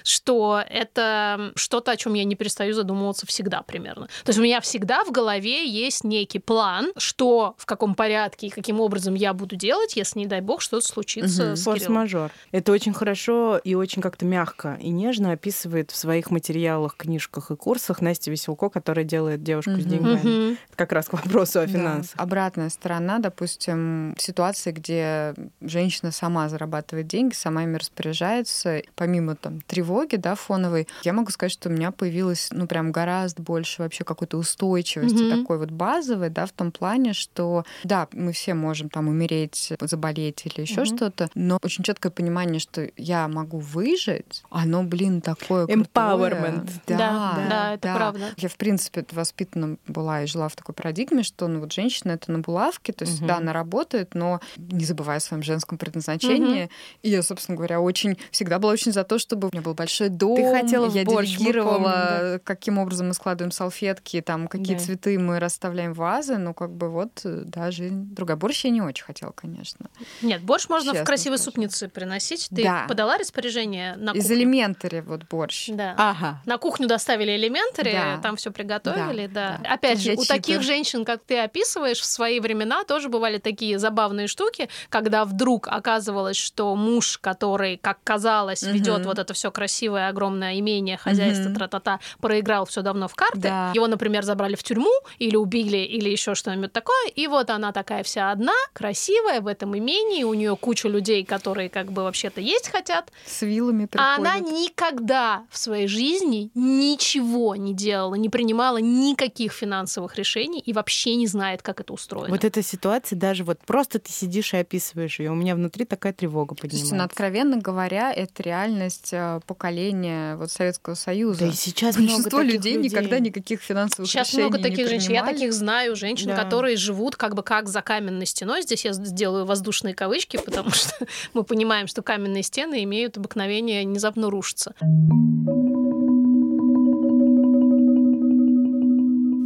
[0.05, 4.07] что это что-то, о чем я не перестаю задумываться всегда примерно.
[4.24, 8.50] То есть у меня всегда в голове есть некий план, что в каком порядке и
[8.50, 11.57] каким образом я буду делать, если, не дай бог, что-то случится Мгм.
[11.57, 11.64] с.
[11.64, 12.31] Форс-мажор.
[12.52, 17.50] Это очень хорошо хорошо и очень как-то мягко и нежно описывает в своих материалах, книжках
[17.50, 20.52] и курсах Настя Веселко, которая делает девушку с деньгами.
[20.52, 22.16] Это как раз к вопросу о финансах.
[22.16, 22.22] Да.
[22.22, 30.16] Обратная сторона, допустим, ситуации, где женщина сама зарабатывает деньги, сама ими распоряжается, помимо там тревоги,
[30.16, 34.36] да, фоновой, я могу сказать, что у меня появилось, ну, прям гораздо больше вообще какой-то
[34.38, 35.40] устойчивости mm-hmm.
[35.40, 40.44] такой вот базовой, да, в том плане, что, да, мы все можем там умереть, заболеть
[40.46, 40.96] или еще mm-hmm.
[40.96, 46.70] что-то, но очень четкое понимание, что я могу выжить, оно, блин, такое Empowerment.
[46.87, 47.96] Да, да, да, это да.
[47.96, 48.26] правда.
[48.37, 52.32] Я, в принципе, воспитана была и жила в такой парадигме, что, ну, вот женщина— это
[52.32, 53.26] на булавке, то есть, mm-hmm.
[53.26, 56.64] да, она работает, но не забывая о своем женском предназначении.
[56.64, 56.70] Mm-hmm.
[57.02, 60.08] И я, собственно говоря, очень всегда была очень за то, чтобы у меня был большой
[60.08, 60.37] дом.
[60.37, 62.38] Ты хотела я борщ, делегировала, помним, да.
[62.44, 64.82] каким образом мы складываем салфетки, там, какие да.
[64.82, 66.38] цветы мы расставляем в вазы.
[66.38, 68.37] Ну, как бы вот, да, жизнь другая.
[68.37, 69.87] Борщ я не очень хотела, конечно.
[70.22, 71.50] Нет, борщ можно Честно в красивой скажу.
[71.50, 72.48] супнице приносить.
[72.54, 72.87] Ты да.
[72.88, 74.20] подала распоряжение на кухню?
[74.20, 75.68] Из элементари вот борщ.
[75.68, 75.94] Да.
[75.96, 76.42] Ага.
[76.46, 78.18] На кухню доставили элементари, да.
[78.22, 79.59] там все приготовили, да.
[79.59, 79.61] да.
[79.62, 79.75] да.
[79.75, 84.27] Опять же, у таких женщин, как ты описываешь, в свои времена тоже бывали такие забавные
[84.27, 88.72] штуки, когда вдруг оказывалось, что муж, который, как казалось, угу.
[88.72, 91.59] ведет вот это все красивое, огромное имение, хозяйство, угу.
[91.59, 93.40] тра-та-та, проиграл все давно в карты.
[93.40, 93.72] Да.
[93.75, 97.09] Его, например, забрали в тюрьму или убили, или еще что-нибудь такое.
[97.14, 101.68] И вот она такая вся одна, красивая в этом имении, у нее куча людей, которые
[101.68, 103.01] как бы вообще-то есть хотят.
[103.26, 104.18] С вилами приходят.
[104.18, 110.72] А она никогда в своей жизни ничего не делала, не принимала никаких финансовых решений и
[110.72, 112.30] вообще не знает, как это устроено.
[112.30, 116.12] Вот эта ситуация, даже вот просто ты сидишь и описываешь ее, у меня внутри такая
[116.12, 116.94] тревога поднимается.
[116.94, 121.40] Есть, откровенно говоря, это реальность э, поколения вот Советского Союза.
[121.40, 124.86] Да и сейчас Большинство много людей, людей никогда никаких финансовых сейчас решений много таких не
[124.86, 125.12] женщин.
[125.12, 126.36] Я таких знаю, женщин, да.
[126.36, 128.62] которые живут как бы как за каменной стеной.
[128.62, 130.92] Здесь я сделаю воздушные кавычки, потому что
[131.34, 134.74] мы понимаем, что каменные стены имеют обыкновение внезапно рушиться.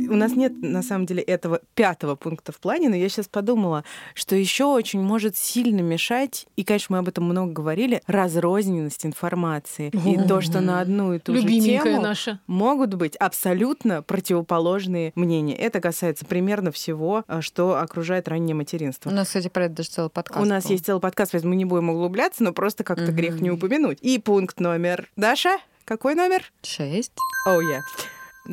[0.09, 3.85] У нас нет, на самом деле, этого пятого пункта в плане, но я сейчас подумала,
[4.15, 9.91] что еще очень может сильно мешать, и, конечно, мы об этом много говорили, разрозненность информации.
[10.07, 12.41] И то, что на одну и ту же тему наша.
[12.47, 15.57] могут быть абсолютно противоположные мнения.
[15.57, 19.11] Это касается примерно всего, а, что окружает раннее материнство.
[19.11, 20.45] У нас, кстати, про это даже целый подкаст.
[20.45, 20.73] У нас был.
[20.73, 23.99] есть целый подкаст, поэтому мы не будем углубляться, но просто как-то грех не упомянуть.
[24.01, 25.09] И пункт номер...
[25.17, 26.53] Даша, какой номер?
[26.63, 27.13] Шесть.
[27.47, 27.79] Оу, oh, я.
[27.79, 27.81] Yeah.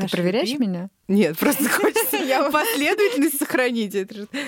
[0.02, 0.72] Ты проверяешь любим...
[0.72, 0.90] меня?
[1.08, 3.96] Нет, просто хочется я последовательность сохранить.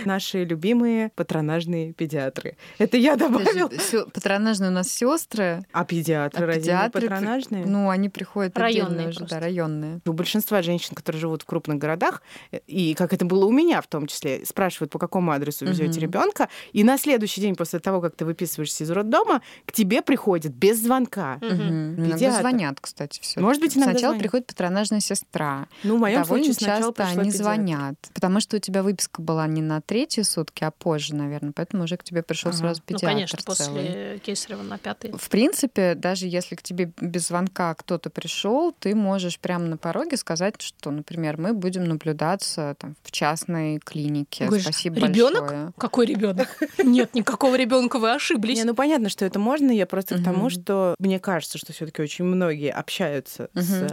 [0.06, 2.58] Наши любимые патронажные педиатры.
[2.78, 3.70] Это я добавила.
[4.14, 5.66] Патронажные у нас сестры.
[5.74, 7.66] А педиатры а разве педиатры, патронажные?
[7.66, 10.00] Ну, они приходят районные уже, да, районные.
[10.06, 12.22] У большинства женщин, которые живут в крупных городах,
[12.68, 16.48] и как это было у меня в том числе, спрашивают, по какому адресу везете ребенка,
[16.72, 20.82] и на следующий день после того, как ты выписываешься из роддома, к тебе приходит без
[20.82, 21.38] звонка.
[21.42, 23.40] Иногда звонят, кстати, все.
[23.42, 25.68] Может быть, иногда Сначала приходит патронажная сестра.
[25.84, 26.24] Ну, в моем
[26.56, 30.72] случае часто они звонят, потому что у тебя выписка была не на третьи сутки, а
[30.72, 32.58] позже, наверное, поэтому уже к тебе пришел ага.
[32.58, 33.06] сразу педиатр.
[33.06, 33.86] Ну, конечно, целый.
[33.86, 35.12] после Кесарева на пятый.
[35.12, 40.18] В принципе, даже если к тебе без звонка кто-то пришел, ты можешь прямо на пороге
[40.18, 44.46] сказать, что, например, мы будем наблюдаться там, в частной клинике.
[44.46, 45.42] Говоришь, Спасибо ребенок?
[45.42, 45.74] большое.
[45.78, 46.58] Какой ребенок?
[46.84, 48.58] Нет, никакого ребенка, вы ошиблись.
[48.58, 49.72] Не, ну понятно, что это можно.
[49.72, 53.92] Я просто к тому, что мне кажется, что все-таки очень многие общаются с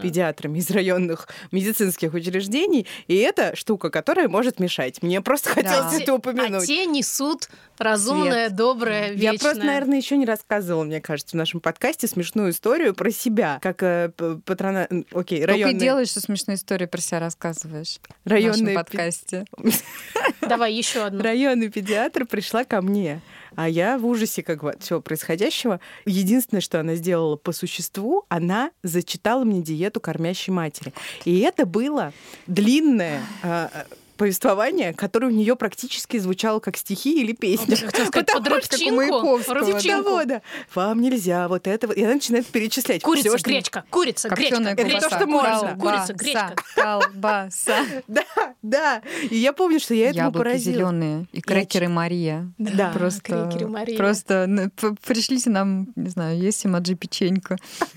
[0.00, 5.02] педиатрами из районных медицинских учреждений, и это штука, которая может мешать.
[5.02, 6.64] Мне просто хотелось это упомянуть.
[6.64, 8.56] А те несут разумное, Свет.
[8.56, 9.32] доброе, вечное.
[9.32, 13.58] Я просто, наверное, еще не рассказывала, мне кажется, в нашем подкасте смешную историю про себя,
[13.62, 14.10] как э,
[14.44, 14.88] патрона...
[15.12, 15.72] Окей, районные...
[15.72, 19.44] Только и делаешь, что смешную историю про себя рассказываешь районные в нашем подкасте.
[20.40, 21.22] Давай еще одну.
[21.22, 23.20] Районный педиатр пришла ко мне.
[23.56, 25.80] А я в ужасе как бы всего происходящего.
[26.04, 30.92] Единственное, что она сделала по существу, она зачитала мне диету кормящей матери.
[31.24, 32.12] И это было
[32.46, 37.74] длинное а, повествование, которое у нее практически звучало как стихи или песни.
[37.74, 38.48] Хотела сказать, под
[38.92, 40.24] Маяковского.
[40.24, 40.42] Да,
[40.74, 41.92] Вам нельзя вот это.
[41.92, 43.02] И она начинает перечислять.
[43.02, 44.56] Курица, Всё, гречка, курица, гречка.
[44.62, 45.76] Это то, что можно.
[45.78, 46.54] Курица, гречка.
[46.74, 47.76] Колбаса.
[48.08, 48.24] Да,
[48.62, 49.02] да.
[49.30, 50.76] И я помню, что я этому поразилась.
[50.76, 52.52] зеленые и крекеры Мария.
[52.58, 53.96] Да, просто, крекеры Мария.
[53.96, 54.70] Просто
[55.04, 57.56] пришлите нам, не знаю, есть эмоджи печенька.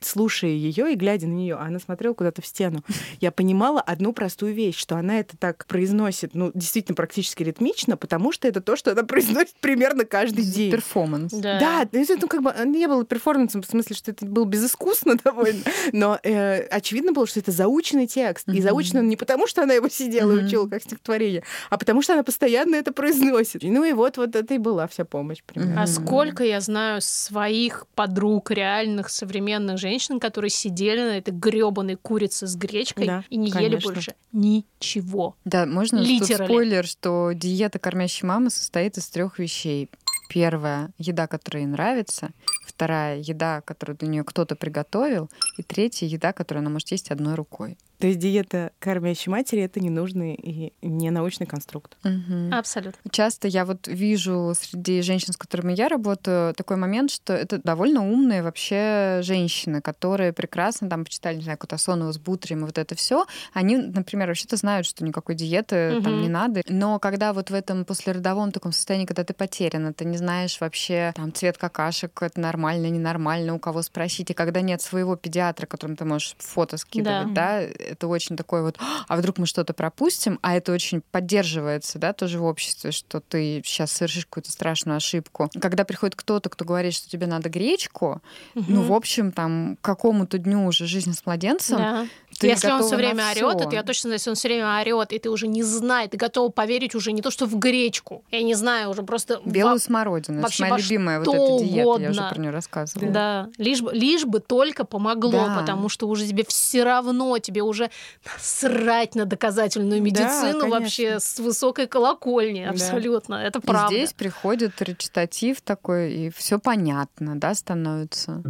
[0.00, 2.84] Слушая ее и глядя на нее, она смотрела куда-то в стену.
[3.20, 7.96] Я понимала одну простую вещь, что она это так так произносит, ну, действительно практически ритмично,
[7.96, 10.70] потому что это то, что она произносит примерно каждый день.
[10.70, 11.32] Перформанс.
[11.32, 11.58] Да.
[11.58, 15.16] Да, ну, это, ну, как бы не было перформансом, в смысле, что это было безыскусно
[15.24, 18.46] довольно, но э, очевидно было, что это заученный текст.
[18.48, 22.02] И заучен он не потому, что она его сидела и учила как стихотворение, а потому
[22.02, 23.62] что она постоянно это произносит.
[23.62, 25.82] Ну и вот, вот это и была вся помощь примерно.
[25.82, 32.46] А сколько я знаю своих подруг, реальных современных женщин, которые сидели на этой гребаной курице
[32.46, 33.92] с гречкой Да, и не ели конечно.
[33.92, 35.27] больше ничего.
[35.44, 36.44] Да, можно Literally.
[36.44, 39.88] спойлер, что диета кормящей мамы состоит из трех вещей.
[40.28, 42.30] Первая— еда, которая ей нравится.
[42.66, 45.30] Вторая— еда, которую для нее кто-то приготовил.
[45.56, 47.78] И третья— еда, которую она может есть одной рукой.
[47.98, 51.96] То есть диета кормящей матери— это ненужный и не научный конструкт.
[52.04, 52.52] Мгм.
[52.54, 52.98] Абсолютно.
[53.10, 58.08] Часто я вот вижу среди женщин, с которыми я работаю, такой момент, что это довольно
[58.08, 62.94] умные вообще женщины, которые прекрасно там почитали, не знаю, Кутасонова с Бутрием и вот это
[62.94, 63.26] все.
[63.52, 66.22] Они, например, вообще-то знают, что никакой диеты там Мгм.
[66.22, 66.62] не надо.
[66.68, 71.12] Но когда вот в этом послеродовом таком состоянии, когда ты потеряна, ты не знаешь вообще
[71.16, 74.30] там цвет какашек, это нормально, ненормально, у кого спросить.
[74.30, 78.78] И когда нет своего педиатра, которым ты можешь фото скидывать, да, это очень такой вот,
[79.08, 83.62] а вдруг мы что-то пропустим, а это очень поддерживается, да, тоже в обществе, что ты
[83.64, 85.50] сейчас совершишь какую-то страшную ошибку.
[85.60, 88.22] Когда приходит кто-то, кто говорит, что тебе надо гречку,
[88.54, 92.06] ну, в общем, там, к какому-то дню уже жизни с младенцем, Да.
[92.38, 95.12] Ты если он все время орет, это я точно знаю, если он все время орет,
[95.12, 98.24] и ты уже не знаешь, ты готова поверить уже не то, что в гречку.
[98.30, 100.40] Я не знаю, уже просто Белую смородину.
[100.40, 102.28] вообще Это моя во любимая вот эта диета, я уже угодно.
[102.30, 103.10] про нее рассказывала.
[103.10, 105.56] Да, лишь бы, лишь бы только помогло, Да.
[105.60, 107.90] потому что уже тебе все равно, тебе уже
[108.38, 110.68] срать на доказательную медицину конечно.
[110.68, 112.70] вообще с высокой колокольни, Да.
[112.70, 113.94] абсолютно, это И правда.
[113.94, 118.42] здесь приходит речитатив такой, и все понятно, да, становится.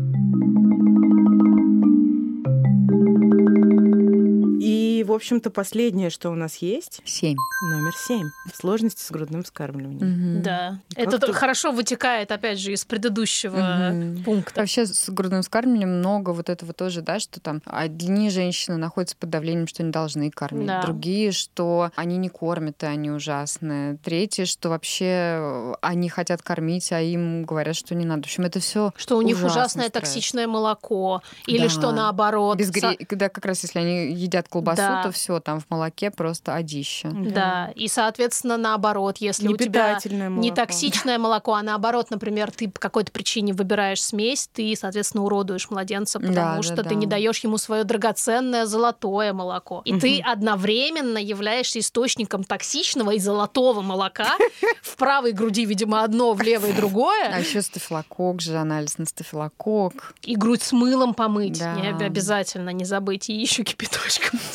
[5.08, 7.36] В общем-то, последнее, что у нас есть, Семь.
[7.70, 8.28] номер семь.
[8.54, 10.34] Сложности с грудным вскармливанием.
[10.34, 10.42] Мгм.
[10.42, 13.56] Да, Как это тут- хорошо вытекает, опять же, из предыдущего
[13.92, 14.22] Мгм.
[14.24, 14.60] пункта.
[14.60, 19.30] Вообще с грудным вскармливанием много вот этого тоже, да, что там одни женщины находятся под
[19.30, 20.82] давлением, что не должны кормить, Да.
[20.82, 25.04] другие, что они не кормят, и они ужасные, третьи, что вообще
[25.40, 28.22] э, они хотят кормить, а им говорят, что не надо.
[28.22, 29.92] В общем, это все Что у них ужасное стресс.
[30.04, 31.68] токсичное молоко, или Да.
[31.68, 32.58] что наоборот.
[32.58, 33.06] Без са- гре...
[33.18, 34.97] Да, как раз если они едят колбасу, Да.
[35.02, 37.08] То все, там в молоке просто одище.
[37.12, 40.54] Да, и, соответственно, наоборот, если у тебя Непитательное не молоко.
[40.54, 46.18] токсичное молоко, а наоборот, например, ты по какой-то причине выбираешь смесь, ты, соответственно, уродуешь младенца,
[46.18, 46.84] потому Да, да, что да.
[46.84, 49.82] ты не даешь ему свое драгоценное золотое молоко.
[49.84, 54.28] И ты одновременно являешься источником токсичного и золотого молока.
[54.82, 57.38] В правой груди, видимо, одно, в левой А другое.
[57.38, 60.14] еще стафилокок же, анализ на стафилокок.
[60.22, 61.58] И грудь с мылом помыть.
[61.58, 61.74] Да.
[61.74, 63.28] Не об- обязательно не забыть.
[63.28, 64.38] И еще кипяточком.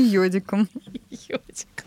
[0.00, 0.68] Йодиком.
[1.10, 1.84] Ётик.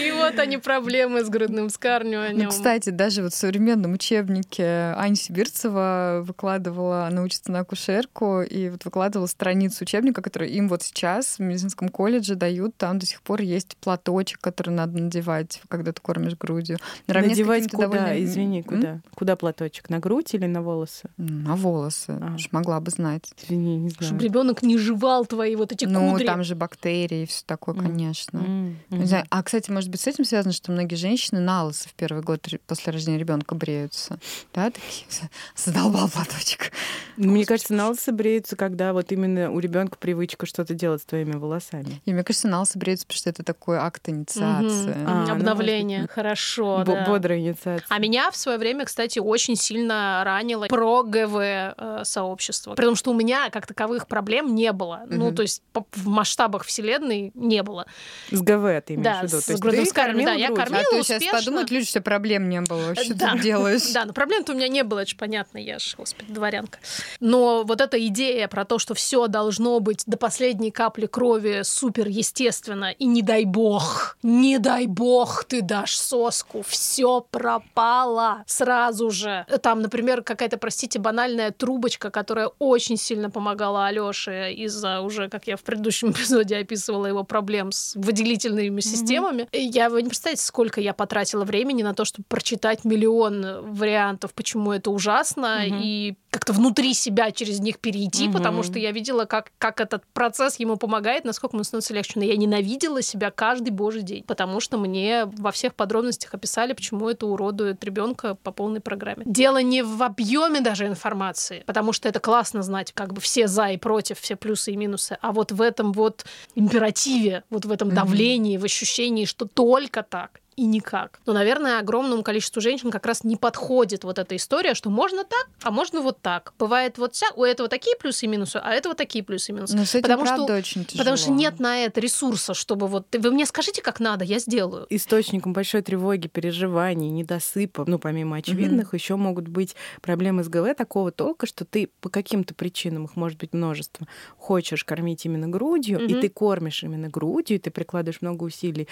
[0.00, 2.44] И вот они проблемы с грудным вскармливанием.
[2.44, 8.68] Ну, кстати, даже вот в современном учебнике Аня Сибирцева выкладывала, она учится на акушерку, и
[8.70, 12.76] вот выкладывала страницу учебника, который им вот сейчас в медицинском колледже дают.
[12.76, 16.78] Там до сих пор есть платочек, который надо надевать, когда ты кормишь грудью.
[17.06, 17.82] Наравне Надевать куда?
[17.86, 18.64] довольно- Извини, М?
[18.64, 19.00] куда?
[19.14, 19.90] Куда платочек?
[19.90, 21.08] На грудь или на волосы?
[21.18, 22.18] На волосы.
[22.20, 22.36] А.
[22.38, 23.32] Ж могла бы знать.
[23.42, 24.12] Извини, не знаю.
[24.12, 26.26] Чтобы ребенок не жевал твои вот эти Ну, кудри.
[26.26, 28.38] там же бактерии и все такое, конечно.
[28.38, 29.08] М, Не мгм.
[29.08, 29.26] знаю.
[29.30, 32.46] А, кстати, может быть, с этим связано, что многие женщины на лысо в первый год
[32.66, 34.18] после рождения ребенка бреются.
[34.54, 35.06] Да, такие
[35.56, 36.72] задолбал платочек.
[37.16, 41.04] Ну, Мне кажется, на лысо бреются, когда вот именно у ребенка привычка что-то делать с
[41.04, 42.00] твоими волосами.
[42.04, 44.94] И мне кажется, на лысо бреются, потому что это такой акт инициации.
[44.94, 45.06] Мгм.
[45.08, 45.98] А, ну, Обновление.
[46.00, 47.04] может Хорошо, Бо- да.
[47.06, 47.86] Бодрая инициация.
[47.88, 52.74] А меня в свое время, кстати, очень сильно ранило про ГВ э, сообщество.
[52.74, 55.02] При том, что у меня как таковых проблем не было.
[55.08, 55.34] Ну, Мгм.
[55.36, 55.62] то есть
[55.92, 57.86] в масштабах вселенной не было.
[58.30, 59.40] С ГВ ты имеешь Да, в виду?
[59.40, 60.80] с То есть грудным ты вскармливанием, да, кормила я кормила.
[60.80, 61.20] А то успешно.
[61.20, 62.94] сейчас подумают люди, что проблем не было.
[62.94, 63.32] Что Да.
[63.32, 63.92] ты делаешь?
[63.92, 66.78] Да, но проблем-то у меня не было, это же понятно, я же, господи, дворянка.
[67.20, 72.08] Но вот эта идея про то, что все должно быть до последней капли крови супер
[72.08, 79.46] естественно, и не дай бог, не дай бог ты дашь соску, все пропало сразу же.
[79.62, 85.56] Там, например, какая-то, простите, банальная трубочка, которая очень сильно помогала Алёше из-за уже, как я
[85.56, 89.48] в предыдущем эпизоде описывала его проблем с выделительными системами.
[89.52, 94.32] И Я вы не представляете, сколько я потратила времени на то, чтобы прочитать миллион вариантов,
[94.34, 95.78] почему это ужасно, Мгм.
[95.82, 98.32] и как-то внутри себя через них перейти, Мгм.
[98.32, 102.12] потому что я видела, как, как этот процесс ему помогает, насколько ему становится легче.
[102.16, 107.08] Но я ненавидела себя каждый божий день, потому что мне во всех подробностях описали, почему
[107.08, 109.22] это уродует ребенка по полной программе.
[109.26, 113.68] Дело не в объеме даже информации, потому что это классно знать, как бы все за
[113.70, 117.88] и против, все плюсы и минусы, а вот в этом вот императиве, вот в этом
[117.88, 117.94] Мгм.
[117.96, 121.20] давлении, в ощущении, что только так и никак.
[121.26, 125.48] Но, наверное, огромному количеству женщин как раз не подходит вот эта история, что можно так,
[125.62, 126.54] а можно вот так.
[126.58, 129.76] Бывает вот вся, у этого такие плюсы и минусы, а этого такие плюсы и минусы.
[129.76, 130.98] Но с этим, Потому что- очень тяжело.
[130.98, 134.86] Потому что нет на это ресурса, чтобы вот вы мне скажите, как надо, я сделаю.
[134.90, 141.10] Источником большой тревоги, переживаний, недосыпа, ну, помимо очевидных, еще могут быть проблемы с ГВ такого
[141.10, 144.06] толка, что ты по каким-то причинам, их может быть множество,
[144.38, 146.20] хочешь кормить именно грудью, и Мгм.
[146.20, 148.88] ты кормишь именно грудью, и ты прикладываешь много усилий.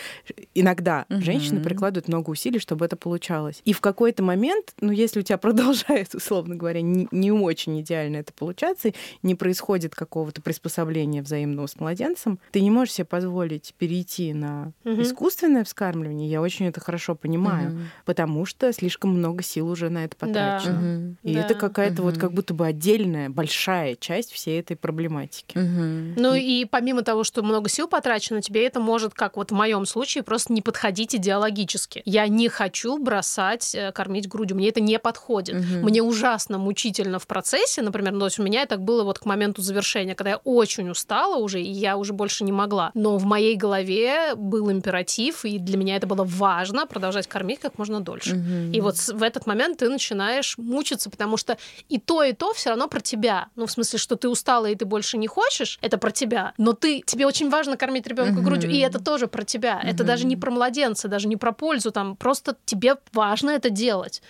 [0.54, 1.20] Иногда Мгм.
[1.52, 3.60] Женщины прикладывают много усилий, чтобы это получалось.
[3.64, 8.16] И в какой-то момент, ну, если у тебя продолжает, условно говоря, не, не очень идеально
[8.18, 13.74] это получаться, и не происходит какого-то приспособления взаимного с младенцем, ты не можешь себе позволить
[13.78, 15.02] перейти на Мгм.
[15.02, 16.28] искусственное вскармливание.
[16.30, 17.80] Я очень это хорошо понимаю, Мгм.
[18.04, 20.26] потому что слишком много сил уже на это Да.
[20.26, 20.80] потрачено.
[20.80, 21.16] Мгм.
[21.22, 21.40] И Да.
[21.40, 22.20] это какая-то вот Мгм.
[22.20, 25.56] как будто бы отдельная, большая часть всей этой проблематики.
[25.58, 26.14] Мгм.
[26.16, 29.86] Ну и помимо того, что много сил потрачено, тебе это может, как вот в моем
[29.86, 31.14] случае, просто не подходить
[31.48, 32.02] идеологически.
[32.04, 35.56] Я не хочу бросать э, кормить грудью, мне это не подходит.
[35.56, 35.84] Мгм.
[35.84, 39.24] Мне ужасно мучительно в процессе, например, ну, то есть у меня так было вот к
[39.26, 42.90] моменту завершения, когда я очень устала уже, и я уже больше не могла.
[42.94, 47.78] Но в моей голове был императив, и для меня это было важно продолжать кормить как
[47.78, 48.36] можно дольше.
[48.36, 48.72] Мгм.
[48.72, 51.56] И вот в этот момент ты начинаешь мучиться, потому что
[51.88, 53.48] и то, и то все равно про тебя.
[53.56, 56.52] Ну, в смысле, что ты устала и ты больше не хочешь, это про тебя.
[56.58, 58.44] Но ты, тебе очень важно кормить ребенка Мгм.
[58.44, 59.80] грудью, и это тоже про тебя.
[59.82, 64.22] Это даже не про младенца, даже не про пользу, там просто тебе важно это делать.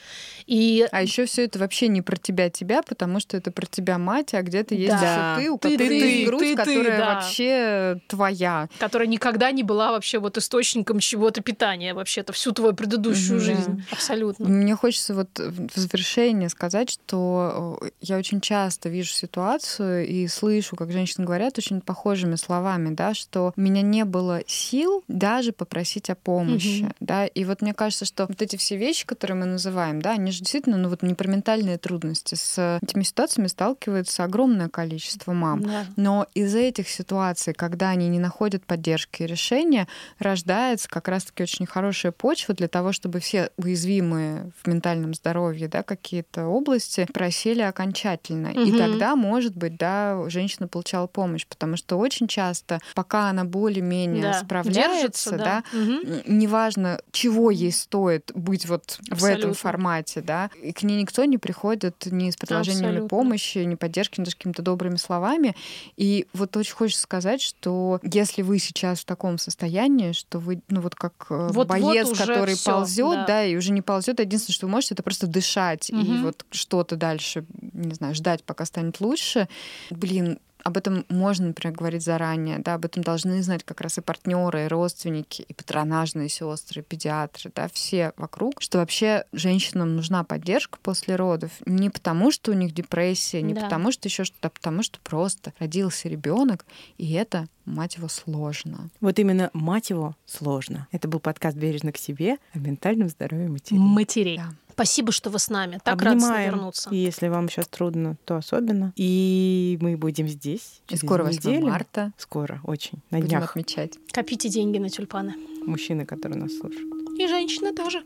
[0.46, 3.98] И А еще все это вообще не про тебя тебя, потому что это про тебя
[3.98, 5.36] мать, а где-то есть Да.
[5.36, 7.14] еще ты, у Ты, которой ты, есть грудь, ты, ты, которая да.
[7.14, 8.68] вообще твоя.
[8.78, 13.44] которая никогда не была вообще вот источником чего-то питания вообще-то всю твою предыдущую да.
[13.44, 13.84] жизнь.
[13.90, 14.48] Абсолютно.
[14.48, 20.26] Мне хочется вот в в завершение сказать, что э, я очень часто вижу ситуацию и
[20.28, 25.52] слышу, как женщины говорят очень похожими словами, да, что у меня не было сил даже
[25.52, 29.46] попросить о помощи, Да, и вот мне кажется, что вот эти все вещи, которые мы
[29.46, 34.24] называем, да, они же действительно, ну вот не про ментальные трудности, с этими ситуациями сталкивается
[34.24, 35.62] огромное количество мам.
[35.62, 35.86] Да.
[35.96, 39.86] Но из этих ситуаций, когда они не находят поддержки и решения,
[40.18, 45.82] рождается как раз-таки очень хорошая почва для того, чтобы все уязвимые в ментальном здоровье да,
[45.82, 48.48] какие-то области просели окончательно.
[48.48, 48.78] И Мгм.
[48.78, 54.40] тогда, может быть, да, женщина получала помощь, потому что очень часто, пока она более-менее Да.
[54.40, 56.00] справляется, Держится, да, Мгм.
[56.04, 59.54] м, неважно, чего ей стоит быть вот в этом Абсолютно.
[59.54, 63.08] формате, да, и к ней никто не приходит ни с предложениями Абсолютно.
[63.08, 65.54] помощи, ни поддержки, ни даже какими-то добрыми словами.
[65.96, 70.80] И вот очень хочется сказать, что если вы сейчас в таком состоянии, что вы, ну
[70.80, 73.26] вот как э, Вот-вот боец, уже который всё, ползет, да.
[73.26, 73.44] да.
[73.44, 76.22] и уже не ползет, единственное, что вы можете, это просто дышать и Мгм.
[76.24, 79.48] вот что-то дальше, не знаю, ждать, пока станет лучше.
[79.90, 84.00] Блин, об этом можно, например, говорить заранее, да, об этом должны знать как раз и
[84.00, 90.24] партнеры, и родственники, и патронажные сестры, и педиатры, да, все вокруг, что вообще женщинам нужна
[90.24, 93.62] поддержка после родов не потому, что у них депрессия, не Да.
[93.62, 96.64] потому, что еще что-то, а потому что просто родился ребенок,
[96.98, 98.90] и это, мать его, сложно.
[99.00, 100.86] Вот именно мать его сложно.
[100.92, 103.78] Это был подкаст «Бережно к себе» о ментальном здоровье матерей.
[103.80, 104.36] Матерей.
[104.38, 104.50] Да.
[104.82, 105.78] Спасибо, что вы с нами.
[105.84, 106.54] Так Обнимаем.
[106.54, 106.90] вернуться.
[106.90, 108.92] И если вам сейчас трудно, то особенно.
[108.96, 110.82] И мы будем здесь.
[110.88, 111.66] И скоро 8 неделю.
[111.68, 112.98] марта Скоро, очень.
[113.10, 113.50] На будем днях.
[113.50, 113.92] отмечать.
[114.12, 115.36] Копите деньги на тюльпаны.
[115.66, 116.88] Мужчины, которые нас слушают.
[117.16, 118.02] И женщины тоже.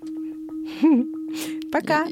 [1.73, 2.07] Пока.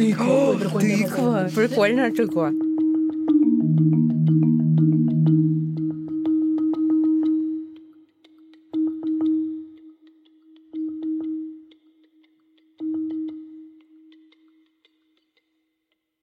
[0.00, 2.50] 对过，对过，不是个人唱这个。